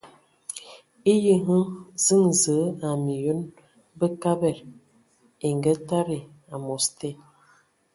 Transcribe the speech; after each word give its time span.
Eyǝ 1.11 1.33
hm 1.45 1.61
ziŋ 2.05 2.23
zəǝ 2.41 2.59
ai 2.87 2.95
myɔŋ 3.05 3.39
Bəkabad 3.99 4.57
e 5.45 5.47
ngatadi 5.57 6.19
am̌os 6.53 6.85
te. 6.97 7.09